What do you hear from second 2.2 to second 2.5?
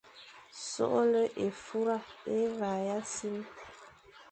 é